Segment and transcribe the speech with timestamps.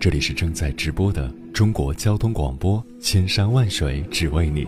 [0.00, 1.30] 这里是正在直播的。
[1.52, 4.66] 中国交通广播，千山万水只为你，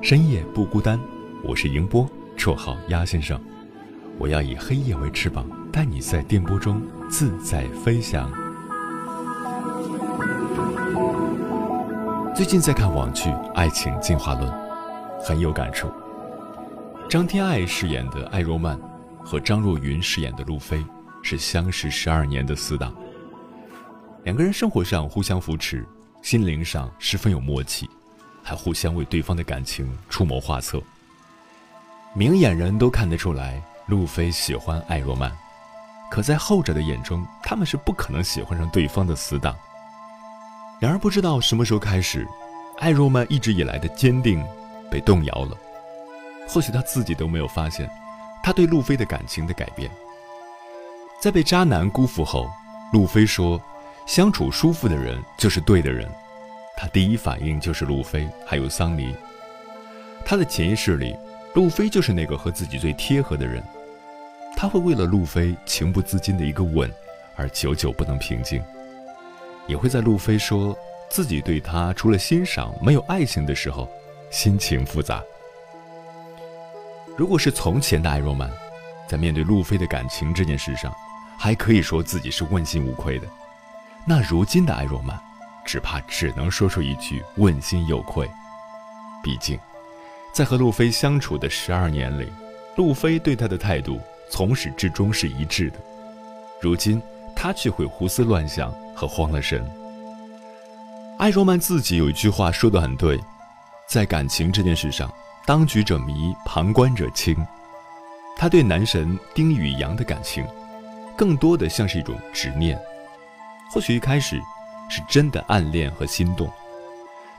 [0.00, 1.00] 深夜不孤单。
[1.42, 3.36] 我是迎波，绰号鸭先生。
[4.20, 8.30] 我要以黑夜为翅膀，带你在电波中自在飞翔。
[12.32, 14.48] 最近在看网剧《爱情进化论》，
[15.20, 15.90] 很有感触。
[17.08, 18.78] 张天爱饰演的艾若曼
[19.24, 20.84] 和张若昀饰演的路飞
[21.20, 22.94] 是相识十二年的死党。
[24.22, 25.86] 两个人生活上互相扶持，
[26.20, 27.88] 心灵上十分有默契，
[28.42, 30.80] 还互相为对方的感情出谋划策。
[32.12, 35.32] 明眼人都看得出来，路飞喜欢艾若曼，
[36.10, 39.56] 可在后者的眼中，他们是不可能喜欢上对方的死党。
[40.78, 42.28] 然而，不知道什么时候开始，
[42.78, 44.44] 艾若曼一直以来的坚定
[44.90, 45.56] 被动摇了。
[46.46, 47.90] 或许他自己都没有发现，
[48.42, 49.90] 他对路飞的感情的改变。
[51.22, 52.50] 在被渣男辜负后，
[52.92, 53.58] 路飞说。
[54.10, 56.04] 相处舒服的人就是对的人，
[56.76, 59.14] 他第一反应就是路飞，还有桑尼。
[60.24, 61.16] 他的潜意识里，
[61.54, 63.62] 路飞就是那个和自己最贴合的人。
[64.56, 66.92] 他会为了路飞情不自禁的一个吻，
[67.36, 68.60] 而久久不能平静，
[69.68, 70.76] 也会在路飞说
[71.08, 73.88] 自己对他除了欣赏没有爱情的时候，
[74.28, 75.22] 心情复杂。
[77.16, 78.50] 如果是从前的艾若曼，
[79.06, 80.92] 在面对路飞的感情这件事上，
[81.38, 83.28] 还可以说自己是问心无愧的。
[84.06, 85.18] 那如今的艾若曼，
[85.64, 88.28] 只怕只能说出一句问心有愧。
[89.22, 89.58] 毕竟，
[90.32, 92.32] 在和路飞相处的十二年里，
[92.76, 94.00] 路飞对他的态度
[94.30, 95.78] 从始至终是一致的。
[96.60, 97.00] 如今
[97.36, 99.64] 他却会胡思乱想和慌了神。
[101.18, 103.20] 艾若曼自己有一句话说的很对，
[103.86, 105.12] 在感情这件事上，
[105.46, 107.36] 当局者迷，旁观者清。
[108.36, 110.46] 他对男神丁宇阳的感情，
[111.16, 112.80] 更多的像是一种执念。
[113.72, 114.40] 或许一开始
[114.88, 116.50] 是真的暗恋和心动，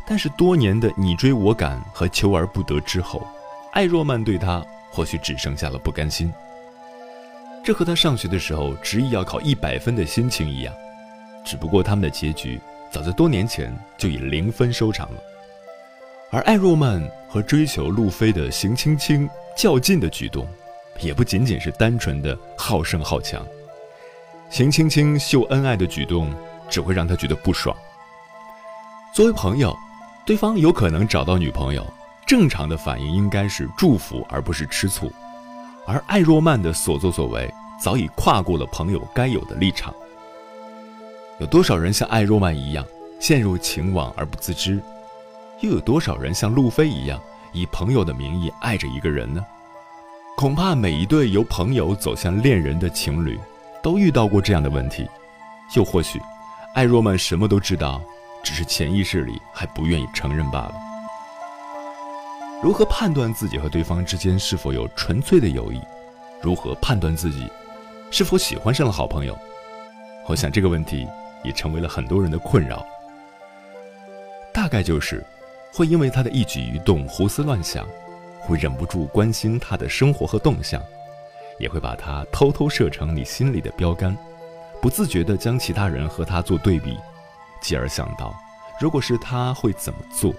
[0.06, 3.22] 但是多年的你追我赶和求而不得之后，
[3.74, 6.34] 艾若曼对他或许只剩下了不甘心。
[7.64, 10.74] 这和他上学的时候执意要考一百分的心情一样，
[11.46, 12.59] 只不过他们的结局
[12.90, 15.22] 早在多年前就以零分收场了。
[16.31, 20.48] 而艾若曼和追求路飞的邢青青较劲的举动，
[21.02, 23.46] 也不仅仅是单纯的好胜好强。
[24.51, 26.29] 邢青青秀恩爱的举动
[26.69, 27.73] 只会让他觉得不爽。
[29.16, 29.73] 作为朋友，
[30.25, 31.88] 对方有可能找到女朋友，
[32.28, 35.09] 正常的反应应该是祝福而不是吃醋。
[35.88, 37.50] 而艾若曼的所作所为
[37.81, 39.94] 早已跨过了朋友该有的立场。
[41.39, 42.85] 有多少人像艾若曼一样
[43.22, 44.81] 陷入情网而不自知？
[45.62, 47.18] 又有多少人像路飞一样
[47.53, 49.41] 以朋友的名义爱着一个人呢？
[50.35, 53.39] 恐怕每一对由朋友走向恋人的情侣。
[53.81, 55.09] 都遇到过这样的问题，
[55.75, 56.22] 又或许，
[56.74, 58.02] 艾若曼什么都知道，
[58.44, 60.75] 只是潜意识里还不愿意承认罢了。
[62.62, 65.81] 如何判断自己和对方之间是否有纯粹的友谊？
[66.42, 67.50] 如何判断自己
[68.12, 69.38] 是否喜欢上了好朋友？
[70.28, 71.08] 我想这个问题
[71.44, 72.86] 也成为了很多人的困扰。
[74.54, 75.25] 大概就是，
[75.74, 77.88] 会因为他的一举一动胡思乱想，
[78.39, 80.81] 会忍不住关心他的生活和动向。
[81.62, 84.18] 也会把他偷偷设成你心里的标杆，
[84.81, 86.98] 不自觉地将其他人和他做对比，
[87.62, 88.36] 继而想到，
[88.80, 90.34] 如果是他会怎么做。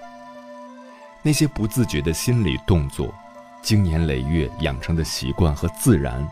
[1.23, 3.15] 那些不自觉的心理动作，
[3.63, 6.29] 经年累月养成的习惯和自然，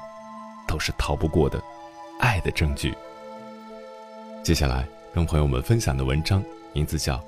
[0.67, 1.63] 都是逃不过的
[2.19, 2.93] 爱的证据。
[4.43, 4.85] 接下来，
[5.15, 7.17] 跟朋友们分享的文章名字叫《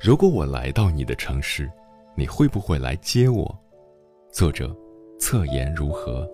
[0.00, 1.70] 如果我来到你的城市，
[2.14, 3.44] 你会不会来接我》，
[4.34, 4.74] 作者
[5.20, 6.26] 侧颜如何。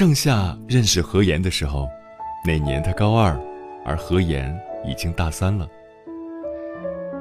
[0.00, 1.86] 盛夏认识何言的时候，
[2.46, 3.38] 那年他高二，
[3.84, 5.68] 而何言已经大三了。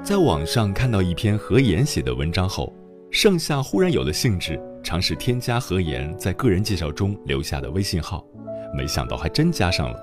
[0.01, 2.73] 在网上看到一篇何言写的文章后，
[3.11, 8.25] 盛夏忽然有了兴致，尝试添加何言在个人介绍中留下的微信号，
[8.73, 9.99] 没想到还真加上了。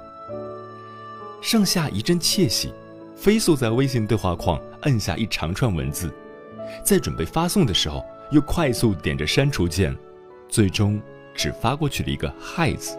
[1.41, 2.75] 盛夏一阵窃喜，
[3.17, 6.13] 飞速在微信对话框摁下一长串文字，
[6.85, 9.97] 在准备发送的时候，又快速点着删除键，
[10.47, 11.01] 最终
[11.37, 12.99] 只发过去了一个“嗨”字。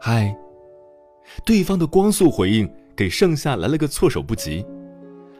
[0.00, 0.36] 嗨，
[1.44, 4.64] 对方的光速回应给盛夏来了个措手不及。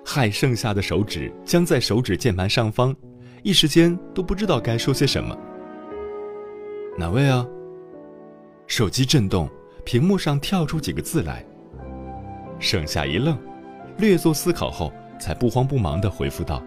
[0.05, 2.97] 害盛夏的手指僵在手指键盘上方，
[3.43, 5.37] 一时间都不知道该说些什么。
[6.99, 7.47] 哪位啊？
[8.67, 9.49] 手机震动，
[9.85, 11.45] 屏幕上跳出几个字来。
[12.59, 13.39] 盛夏一愣，
[13.99, 16.63] 略作思考后，才不慌不忙地回复道：“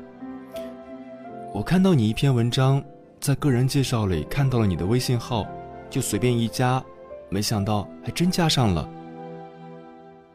[1.54, 2.84] 我看到你一篇文章，
[3.24, 5.48] 在个人介绍里看到了你的微信号，
[5.90, 6.84] 就随便一加，
[7.30, 8.90] 没想到还真加上了。”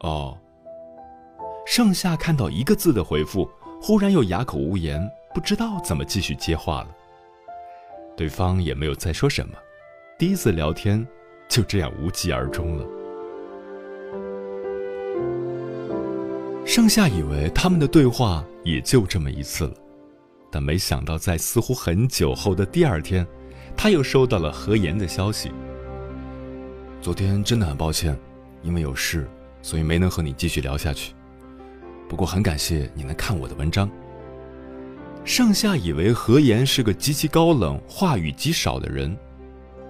[0.00, 0.34] 哦。
[1.66, 3.46] 盛夏看到一个字的回复，
[3.78, 6.88] 忽然又哑口无言，不知道怎么继续接话了。
[8.16, 9.54] 对方也没有再说什么，
[10.18, 11.06] 第一次聊天
[11.46, 12.86] 就这样无疾而终了。
[16.64, 19.74] 盛夏以为他们的对话也就这么一次了，
[20.50, 23.26] 但没想到在似乎很久后的第二天，
[23.76, 25.50] 他又收到了何言的消息。
[27.00, 28.18] 昨天真的很抱歉，
[28.62, 29.28] 因为有事，
[29.62, 31.14] 所以没能和你继续聊下去。
[32.08, 33.90] 不过很感谢你能看我的文章。
[35.24, 39.14] 盛夏以为何言是个极其高冷、话语极少的人，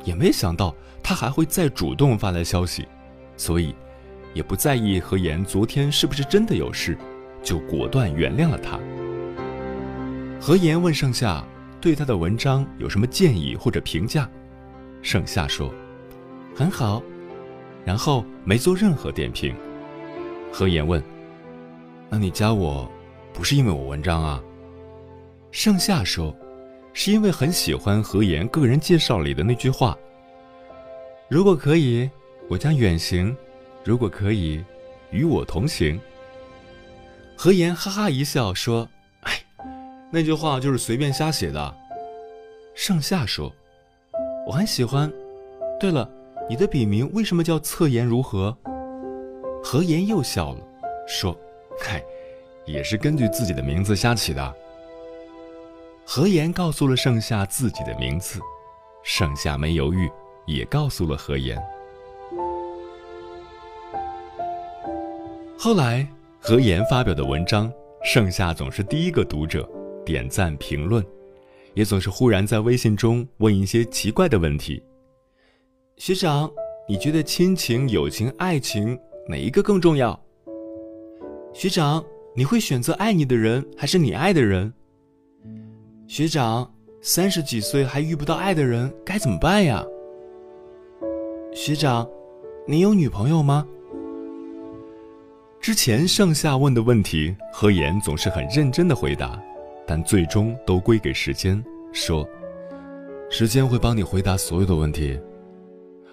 [0.03, 2.89] 也没想到他还会再主动发来消息，
[3.37, 3.73] 所以
[4.35, 6.99] 也不在意何言昨天是不是真的有事，
[7.43, 8.81] 就果断原谅了他。
[10.41, 11.45] 何言问盛夏
[11.81, 14.29] 对他的文章有什么建议或者评价，
[15.03, 15.73] 盛夏说
[16.55, 17.03] ：“很好。”
[17.85, 19.55] 然后没做任何点评。
[20.53, 21.03] 何言问。
[22.09, 22.91] 那你加我，
[23.33, 24.43] 不是因为我文章啊？
[25.51, 26.35] 盛夏说，
[26.93, 29.97] 是因为很喜欢何言个人介绍里的那句话。
[31.29, 32.09] 如果可以，
[32.49, 33.35] 我将远行；
[33.85, 34.65] 如果可以，
[35.11, 36.01] 与我同行。
[37.37, 38.89] 何言哈哈一笑说：“，
[40.11, 41.75] 那句话就是随便瞎写的。”
[42.75, 43.53] 盛夏说
[44.47, 45.13] ：“我很喜欢。
[45.81, 46.09] 对了，
[46.49, 48.57] 你的笔名为什么叫侧颜如何？”
[49.63, 50.61] 何言又笑了，
[51.07, 51.37] 说。
[51.81, 52.03] 嗨，
[52.65, 54.55] 也是根据自己的名字瞎起的。
[56.05, 58.41] 何言告诉了盛夏自己的名字，
[59.05, 60.11] 盛夏没犹豫，
[60.47, 61.57] 也告诉了何言。
[65.57, 66.05] 后来，
[66.41, 67.71] 何言发表的文章，
[68.03, 69.69] 盛夏总是第一个读者，
[70.09, 71.05] 点赞评论，
[71.75, 74.83] 也总是忽然在微信中问一些奇怪的问题。
[75.99, 76.51] 学长，
[76.89, 80.19] 你觉得亲情、友情、爱情哪一个更重要？
[81.53, 82.03] 学长，
[82.35, 84.73] 你会选择爱你的人还是你爱的人？
[86.07, 86.73] 学长，
[87.03, 89.85] 三十几岁还遇不到爱的人该怎么办呀？
[91.53, 92.09] 学长，
[92.67, 93.67] 你有女朋友吗？
[95.61, 99.39] 之前盛夏问的问题，何言总是很认真的回答，
[99.89, 101.65] 但最终都归给时间，
[101.95, 102.29] 说
[103.31, 105.19] ：“时间会帮你回答所有的问题。”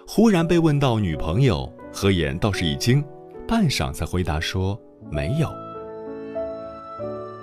[0.08, 3.04] 忽然被问到女朋友，何言倒是一惊，
[3.46, 4.80] 半晌才回答说。
[5.10, 5.48] 没有。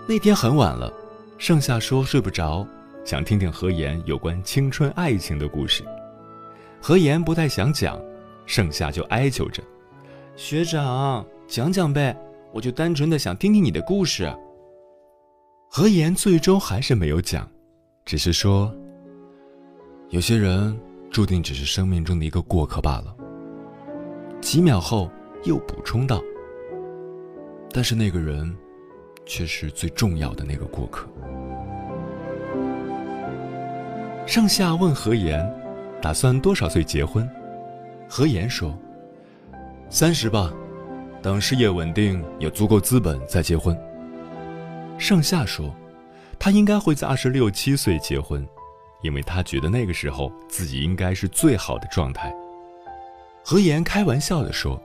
[0.10, 0.92] 那天很晚了，
[1.38, 2.68] 盛夏说睡不着，
[3.06, 5.84] 想听听何言有关青春爱情的故事。
[6.82, 7.98] 何言不太想讲，
[8.46, 9.64] 盛夏就哀求着
[10.36, 12.18] ：“学长，讲讲呗，
[12.52, 14.30] 我就单纯的想听听你的故事。”
[15.76, 17.50] 何言最终还是没有讲，
[18.06, 18.72] 只是说
[20.10, 23.16] ：“有些人注定只是生命中的一个过客罢了。”
[24.40, 25.10] 几秒后
[25.46, 26.22] 又补充道。
[27.72, 28.56] 但是那个人，
[29.26, 31.10] 却是最重要的那个过客。
[34.28, 35.44] 盛夏问何言，
[36.00, 37.28] 打算多少岁结婚？
[38.08, 38.78] 何言说
[39.90, 40.54] ：“三十吧，
[41.20, 43.76] 等事业稳定，有足够资本再结婚。”
[44.98, 45.74] 盛夏说
[46.40, 48.48] ：“他应该会在二十六七岁结婚，
[49.02, 52.34] 因为他觉得那个时候自己应该是最好的状态。”
[53.44, 54.82] 何言开玩笑的说。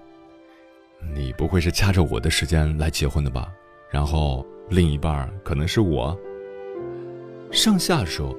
[1.14, 3.52] 你不会是掐着我的时间来结婚的吧？
[3.88, 6.18] 然后另一半可能是我。
[7.52, 8.36] 盛夏说：“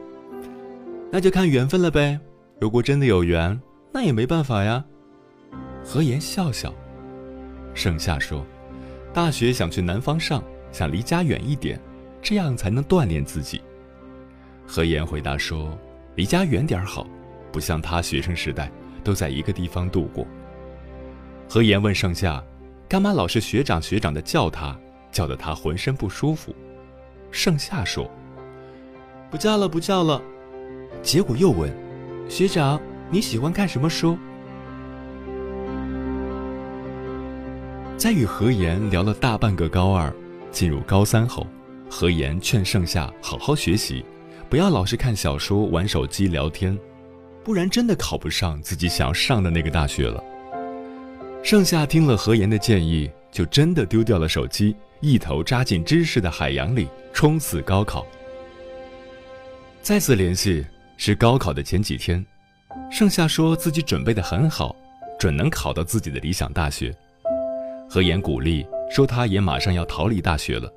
[1.09, 2.19] 那就看缘分了呗。
[2.59, 3.57] 如果真的有缘，
[3.93, 4.83] 那也没办法呀。”
[5.85, 6.73] 何言笑笑。
[7.73, 8.45] 盛夏说
[9.13, 11.79] ：“大学想去南方上，想离家远一点，
[12.21, 13.61] 这样才能锻炼自己。”
[14.67, 15.77] 何言回答说
[16.15, 17.07] ：“离家远点好，
[17.51, 18.71] 不像他学生时代
[19.03, 20.25] 都在一个地方度过。
[21.47, 22.43] 何言问盛夏
[22.88, 24.77] ：“干嘛老是学长学长的叫他，
[25.11, 26.53] 叫得他浑身不舒服？”
[27.31, 28.09] 盛夏说
[29.31, 30.21] ：“不叫了，不叫了。”
[31.01, 31.71] 结果又问
[32.29, 34.17] ：“学长，你喜欢看什么书？”
[37.97, 40.13] 在与何言聊了大半个高二，
[40.51, 41.45] 进入高三后，
[41.89, 44.03] 何言劝盛夏好好学习，
[44.49, 46.77] 不要老是看小说、玩手机、聊天，
[47.43, 50.23] 不然真的考不上自己想上的那个大学了。
[51.43, 58.05] 盛夏听了何言的建议，就真的丢掉了手机，一头扎进知识的海洋里，冲刺高考。
[59.81, 60.65] 再次联系。
[61.01, 62.25] 是高考的前几天，
[62.91, 64.75] 盛夏说自己准备的很好，
[65.17, 66.93] 准能考到自己的理想大学。
[67.89, 70.72] 何言鼓励说他也马上要逃离大学了，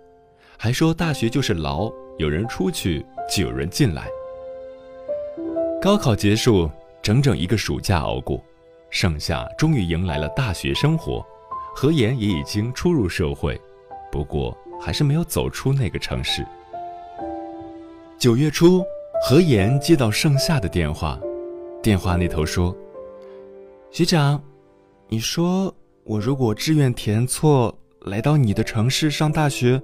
[0.59, 4.07] 还说大学就是牢，有人出去就有人进来。
[5.81, 6.71] 高考结束，
[7.02, 8.42] 整整一个暑假熬过，
[8.90, 11.25] 盛夏终于迎来了大学生活，
[11.75, 13.61] 何言也已经初入社会，
[14.11, 16.47] 不过还是没有走出那个城市。
[18.19, 18.85] 九月初。
[19.25, 21.16] 何言接到盛夏的电话，
[21.81, 22.76] 电话那头说
[23.92, 24.42] ：“学长，
[25.07, 27.73] 你说我如果志愿填错，
[28.04, 29.80] 来到你的城市上大学，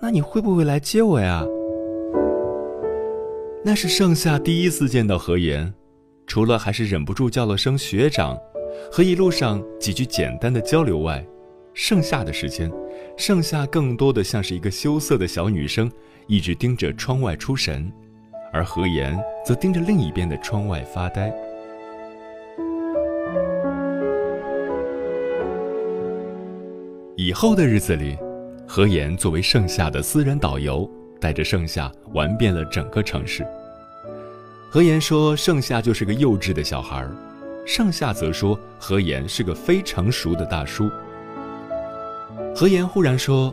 [0.00, 1.44] 那你会不会来接我呀？”
[3.62, 5.72] 那是盛夏第一次见到何言，
[6.26, 8.38] 除了还是忍不住叫了声学长，
[8.90, 11.22] 和一路上几句简单的交流外，
[11.74, 12.72] 剩下的时间，
[13.18, 15.90] 盛夏更多的像是一个羞涩的小女生，
[16.26, 17.92] 一直盯着窗外出神。
[18.52, 21.30] 而何言则盯着另一边的窗外发呆。
[27.26, 28.16] 以后的日子里，
[28.68, 30.88] 何言作为盛夏的私人导游，
[31.20, 33.44] 带着盛夏玩遍了整个城市。
[34.70, 37.04] 何言说盛夏就是个幼稚的小孩，
[37.66, 40.88] 盛夏则说何言是个非成熟的大叔。
[42.54, 43.52] 何言忽然说，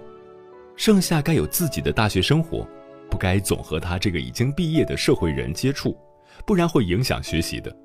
[0.75, 2.68] 盛夏该有自己的大学生活。
[3.10, 5.98] 不该总和他这个已经毕业的社会人接触，
[6.46, 7.75] 不然会影响学习的。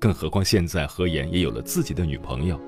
[0.00, 2.60] 更何况现在何言也有了自己的女朋友。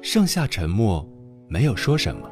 [0.00, 1.04] 盛夏沉默，
[1.48, 2.30] 没有说什么。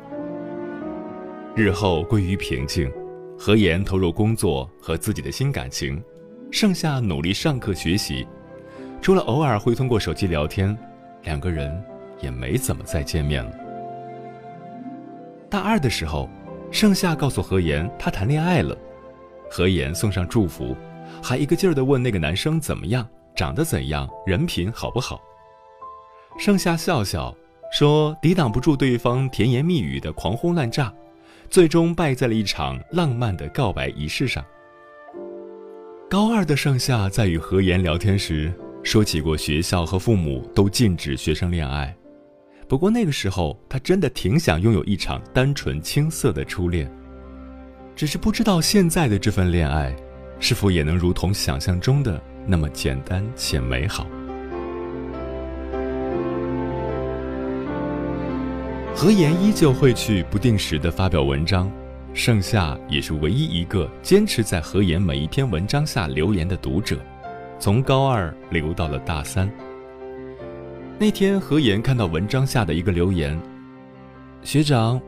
[1.55, 2.91] 日后归于平静，
[3.39, 6.03] 何言投入工作和自己的新感情，
[6.51, 8.27] 盛夏努力上课学习，
[9.01, 10.77] 除了偶尔会通过手机聊天，
[11.23, 11.83] 两个人
[12.21, 13.53] 也没怎么再见面了。
[15.49, 16.29] 大二的时候。
[16.75, 18.75] 盛夏告诉何言，他谈恋爱了。
[19.51, 20.75] 何言送上祝福，
[21.23, 25.21] 还一个劲儿地问那个男生怎么样，长得怎样，人品好不好。
[26.39, 27.37] 盛夏笑笑
[27.73, 30.93] 说：“抵挡不住对方甜言蜜语的狂轰滥炸，
[31.49, 34.45] 最终败在了一场浪漫的告白仪式上。”
[36.11, 38.53] 高二的盛夏在与何言聊天时，
[38.83, 41.97] 说起过学校和父母都禁止学生恋爱。
[42.69, 46.93] 不过那个时候，他真的挺想拥有一场单纯青涩的初恋，
[47.97, 49.97] 只是不知道现在的这份恋爱，
[50.39, 54.07] 是否也能如同想象中的那么简单且美好。
[58.95, 61.71] 何言依旧会去不定时的发表文章，
[62.15, 66.97] 盛夏也是唯一一个坚持在何言每一篇文章下留言的读者，
[67.59, 69.51] 从高二留到了大三。
[71.01, 73.37] 那天，何言看到文章下的一个留言
[74.45, 75.01] ：“学长，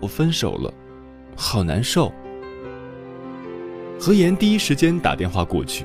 [0.00, 0.72] 我分手了，
[1.36, 2.10] 好难受。”
[4.00, 5.84] 何言第一时间打电话过去，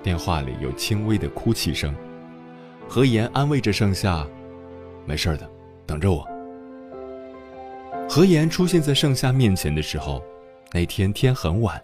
[0.00, 1.92] 电话里有轻微的哭泣声。
[2.86, 4.24] 何言安慰着盛夏
[5.06, 5.50] ：“没事的，
[5.86, 6.24] 等着我。”
[8.14, 10.22] 何言出现在盛夏面前的时候，
[10.70, 11.82] 那天天很晚，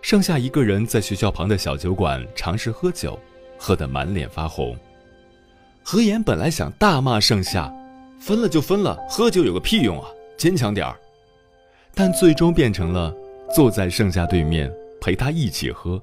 [0.00, 3.18] 盛夏一个人在学校旁的小酒馆尝试喝酒，
[3.58, 4.76] 喝得满脸发红。
[5.82, 7.68] 何言本来想大骂盛夏，
[8.20, 10.96] 分了就分了，喝酒有个屁用啊，坚强点儿。
[11.96, 13.12] 但最终变成了
[13.52, 16.00] 坐在盛夏对面陪他一起喝，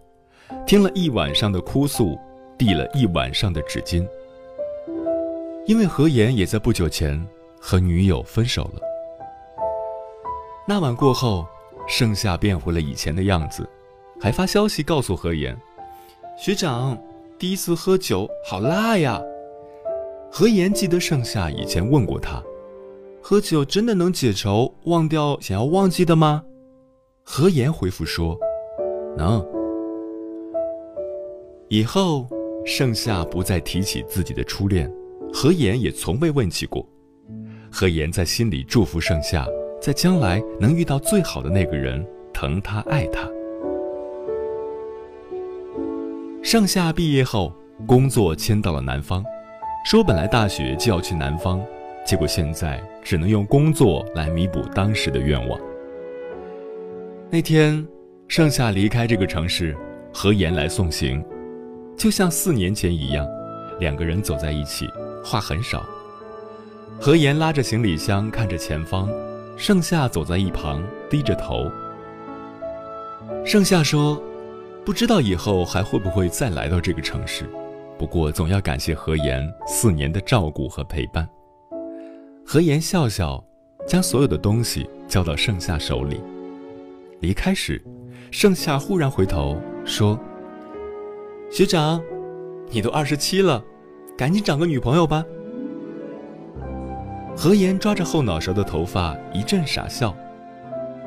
[0.66, 2.20] 听了一晚上的哭诉，
[2.58, 4.06] 递了一晚上的纸巾。
[5.66, 7.25] 因为何言也在不久前
[7.62, 8.82] 和女友分手了。
[10.69, 11.47] 那晚过后，
[11.88, 13.65] 盛夏变回了以前的样子，
[14.19, 15.57] 还发消息告诉何言
[16.38, 17.01] ：“学长，
[17.39, 19.21] 第一次喝酒好辣呀。”
[20.29, 22.43] 何言记得盛夏以前问过他
[23.24, 26.43] ：“喝酒真的能解愁，忘掉想要忘记的吗？”
[27.24, 28.38] 何言回复说
[29.17, 29.41] ：“能。”
[31.69, 32.27] 以后，
[32.65, 34.93] 盛夏不再提起自己的初恋，
[35.31, 36.86] 何言也从未问起过。
[37.71, 39.47] 何言在心里祝福盛夏，
[39.81, 43.29] 在将来能遇到最好的那个人，疼他爱他。
[46.43, 47.53] 盛夏毕业后，
[47.86, 49.24] 工作迁到了南方，
[49.86, 51.62] 说本来大学就要去南方，
[52.05, 55.60] 结果现在只能用工作来弥补当时的愿望。
[57.29, 57.86] 那天，
[58.27, 59.75] 盛夏离开这个城市，
[60.13, 61.24] 何言来送行，
[61.98, 63.27] 就像四年前一样，
[63.79, 64.88] 两个人走在一起，
[65.24, 65.86] 话很少。
[67.00, 69.10] 何言拉着行李箱看着前方，
[69.57, 71.69] 盛夏走在一旁低着头。
[73.43, 74.21] 盛夏说。
[74.85, 77.43] 不知道以后还会不会再来到这个城市，
[77.99, 81.27] 不过总要感谢何言四年的照顾和陪伴。
[82.45, 83.43] 何言笑笑，
[83.85, 86.21] 将所有的东西交到盛夏手里。
[87.19, 87.83] 离开时，
[88.31, 90.17] 盛夏忽然回头说
[91.51, 92.01] ：“学长，
[92.69, 93.61] 你都二十七了，
[94.17, 95.25] 赶紧找个女朋友吧。”
[97.39, 100.12] 何言抓着后脑勺的头发一阵傻笑，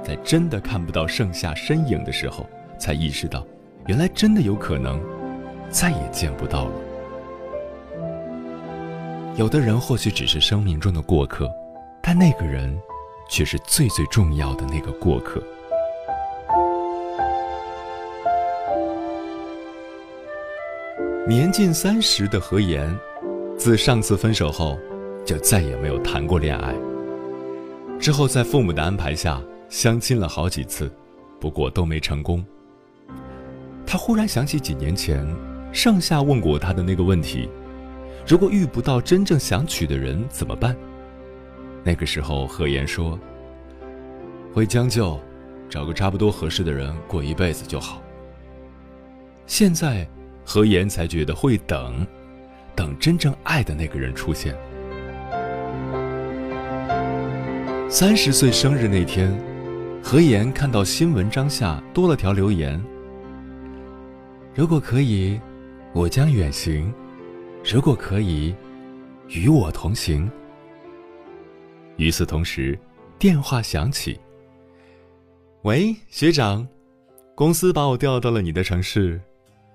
[0.01, 2.47] 在真的看不到盛夏身影的时候，
[2.79, 3.45] 才意识到。
[3.89, 5.01] 原来真的有可能，
[5.71, 6.73] 再也见不到了。
[9.35, 11.51] 有的人或许只是生命中的过客，
[12.01, 12.81] 但那个人，
[13.29, 15.43] 却是最最重要的那个过客。
[21.27, 22.97] 年近三十的何言，
[23.59, 24.79] 自上次分手后，
[25.31, 26.75] 就再也没有谈过恋爱。
[28.01, 30.91] 之后在父母的安排下，相亲了好几次，
[31.39, 32.45] 不过都没成功。
[33.87, 35.25] 他忽然想起几年前，
[35.73, 37.49] 盛夏问过他的那个问题：
[38.27, 40.77] 如果遇不到真正想娶的人怎么办？
[41.85, 43.17] 那个时候，何言说
[44.53, 45.17] ：“会将就，
[45.69, 48.03] 找个差不多合适的人过一辈子就好。”
[49.47, 50.05] 现在，
[50.45, 52.05] 何言才觉得会等，
[52.75, 54.59] 等真正爱的那个人出现。
[57.93, 59.37] 三十岁生日那天，
[60.01, 62.81] 何言看到新文章下多了条留言。
[64.55, 65.41] 如果可以，
[65.93, 66.89] 我将远行；
[67.65, 68.55] 如果可以，
[69.27, 70.31] 与我同行。
[71.97, 72.79] 与此同时，
[73.19, 74.21] 电话响起。
[75.63, 76.67] 喂，学长，
[77.35, 79.21] 公司把我调到了你的城市，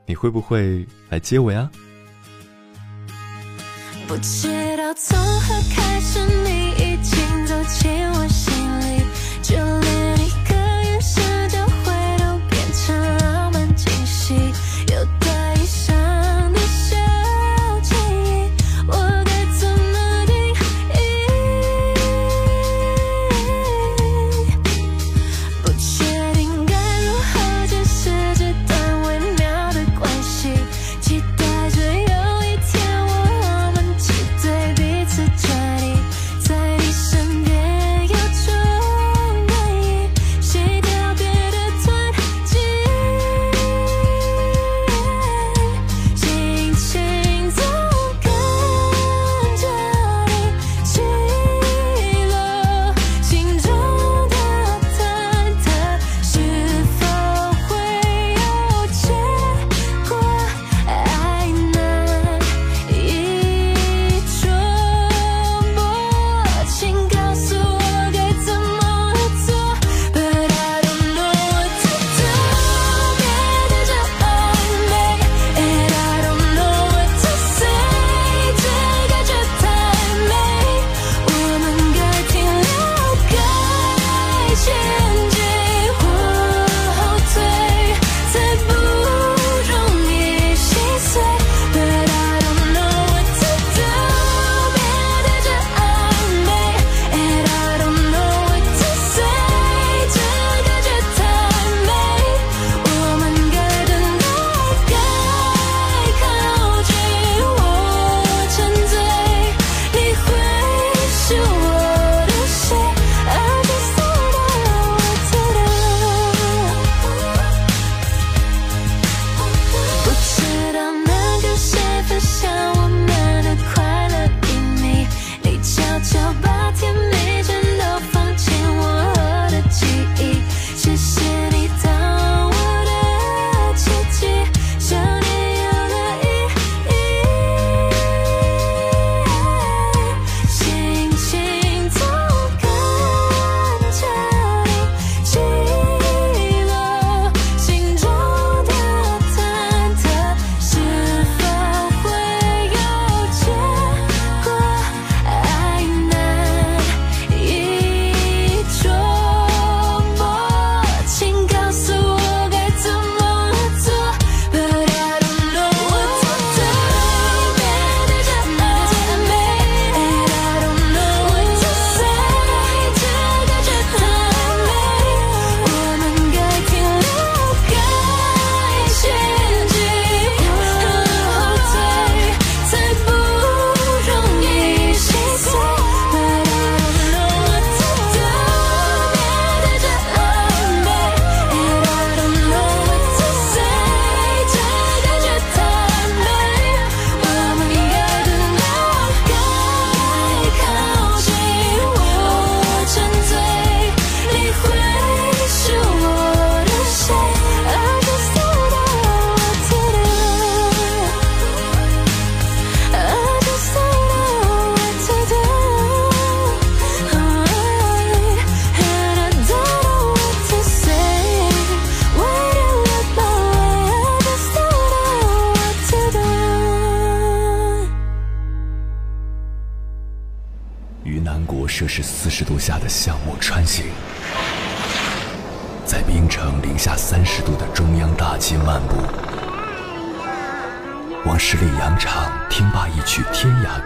[0.06, 1.69] 你会不会来接我呀？
[4.08, 4.47] 不知
[4.78, 6.19] 道从何开始，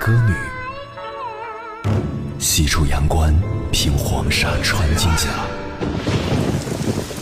[0.09, 0.33] 歌女，
[2.39, 3.31] 西出阳关
[3.71, 5.27] 凭黄沙穿金甲，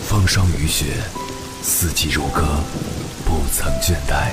[0.06, 0.86] 风霜雨雪，
[1.62, 2.46] 四季如歌，
[3.26, 4.32] 不曾倦怠。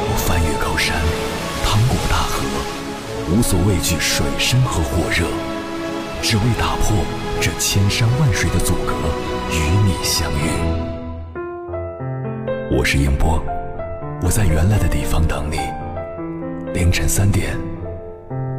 [0.00, 0.94] 我翻越高山，
[1.66, 2.44] 趟过大河，
[3.32, 5.26] 无所畏惧水深和火热，
[6.22, 6.96] 只为打破
[7.40, 8.94] 这千山万水的阻隔，
[9.50, 10.52] 与你相遇。
[12.70, 13.42] 我是英波，
[14.20, 15.58] 我在原来的地方等你，
[16.74, 17.56] 凌晨三点，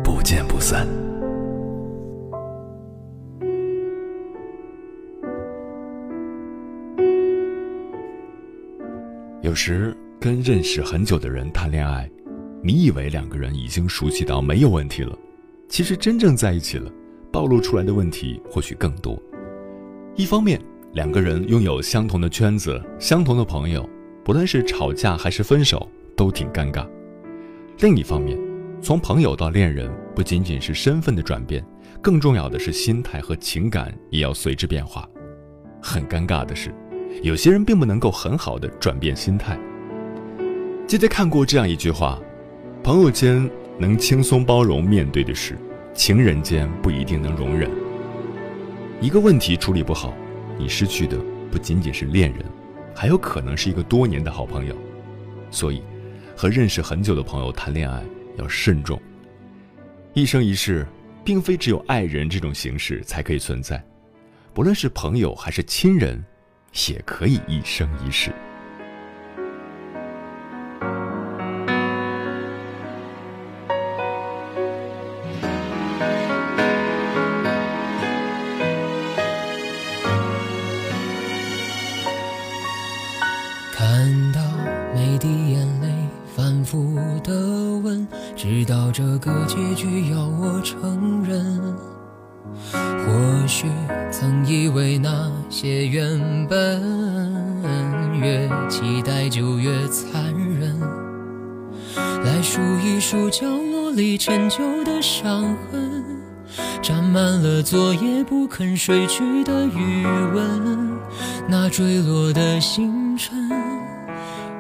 [0.02, 0.88] 不见不散。
[9.41, 12.10] 有时跟认识很久的人谈恋爱，
[12.63, 15.15] 你以为两个人已经熟悉到没有问题了，
[15.67, 16.89] 其实真正在一起了，
[17.34, 19.22] 暴露出来的问题或许更多。
[20.15, 20.60] 一方面，
[20.93, 23.88] 两个人拥有相同的圈子、相同的朋友，
[24.29, 26.87] 不论是吵架还是分手，都挺尴尬。
[27.79, 28.37] 另一方面，
[28.79, 31.65] 从朋友到恋人，不仅仅是身份的转变，
[31.99, 35.09] 更重要的是心态和情感也要随之变化。
[35.81, 36.71] 很尴尬的是。
[37.23, 39.59] 有些人并不能够很好的转变心态。
[40.85, 42.21] 记得看过这样一句话：
[42.83, 45.57] 朋友间能轻松包容面对的事，
[45.95, 47.67] 情人间不一定能容忍。
[49.01, 50.13] 一个问题处理不好，
[50.55, 51.17] 你失去的
[51.51, 52.45] 不仅仅是恋人，
[52.99, 54.75] 还有可能是一个多年的好朋友。
[55.49, 55.81] 所以，
[56.35, 58.03] 和认识很久的朋友谈恋爱
[58.35, 59.01] 要慎重。
[60.13, 60.85] 一生一世，
[61.23, 63.81] 并非只有爱人这种形式才可以存在，
[64.53, 66.21] 不论是朋友还是亲人。
[66.89, 68.31] 也可以一生一世。
[108.49, 110.99] 肯睡去的余温，
[111.47, 113.31] 那坠落的星辰，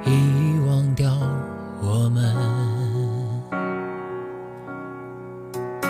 [0.05, 1.11] 遗忘掉
[1.81, 2.23] 我们。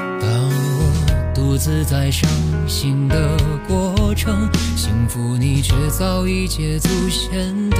[0.02, 2.28] 当我独自在伤
[2.68, 7.80] 心的过程，幸福你却早已捷足先登。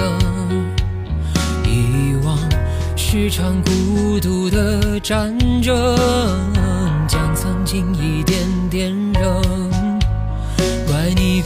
[1.64, 2.38] 遗忘
[2.96, 5.96] 是场孤独的战争，
[7.08, 8.38] 将曾经一点
[8.70, 9.59] 点扔。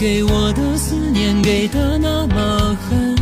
[0.03, 3.15] 给我的思念给的那么狠，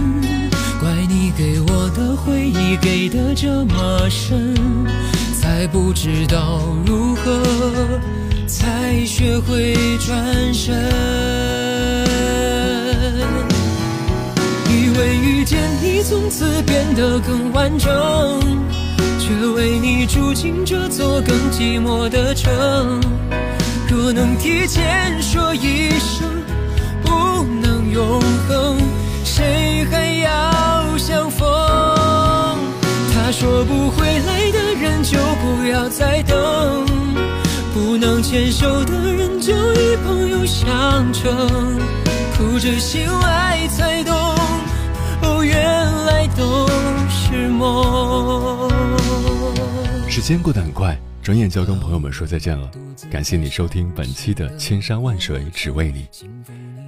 [0.79, 4.55] 怪你给我的回忆给的这么深，
[5.39, 7.39] 才不知道如何。
[8.47, 10.75] 才学会转身，
[14.67, 17.91] 以为遇见你从此变得更完整，
[19.19, 22.99] 却为你住进这座更寂寞的城。
[23.87, 26.27] 若能提前说一声
[27.91, 28.77] 永恒，
[29.25, 31.45] 谁还要相逢？
[33.13, 36.86] 他说不回来的人就不要再等。
[37.73, 41.80] 不能牵手的人就以朋友相称，
[42.38, 44.13] 哭着醒来才懂，
[45.21, 45.56] 哦，原
[46.06, 46.67] 来都
[47.10, 48.69] 是梦。
[50.10, 52.69] 时间过得很快，转眼就要跟朋友们说再见了。
[53.10, 56.01] 感谢你收听本期的《千山万水只为你》。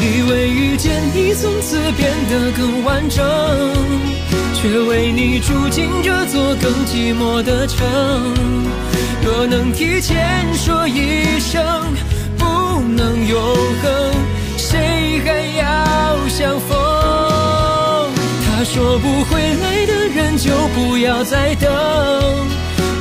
[0.00, 3.24] 以为遇见你从此变得更完整。
[4.62, 7.78] 却为你住进这座更寂寞的城。
[9.24, 11.62] 若能提前说一声
[12.36, 13.40] 不能永
[13.82, 14.12] 恒，
[14.58, 16.76] 谁还要相逢？
[18.44, 21.70] 他说不回来的人就不要再等。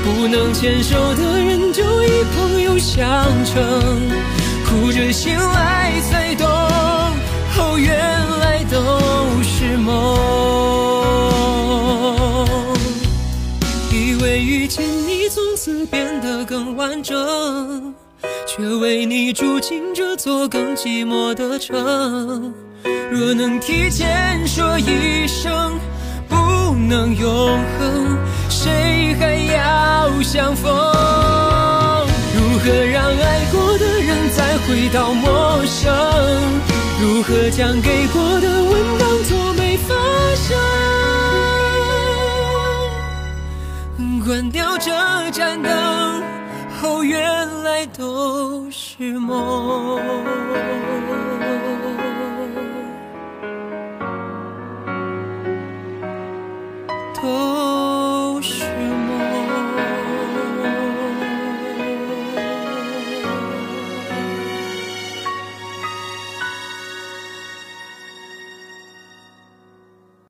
[0.06, 3.06] 不能牵手的人就以朋友相
[3.44, 4.00] 称，
[4.80, 8.00] 哭着醒来才懂，哦，原
[8.40, 8.78] 来都
[9.44, 9.92] 是梦。
[13.92, 17.94] 以为遇见你从此变得更完整，
[18.48, 22.54] 却为你住进这座更寂寞的城。
[23.12, 25.78] 若能提前说一声
[26.30, 26.38] 不
[26.88, 28.18] 能永恒，
[28.50, 30.72] 谁还要相逢？
[32.34, 33.39] 如何让爱
[34.70, 35.92] 回到陌生？
[37.02, 39.96] 如何将给过的吻当作没发
[40.36, 40.56] 生？
[44.24, 44.92] 关掉这
[45.32, 46.22] 盏灯，
[46.80, 50.00] 后，原来都是梦。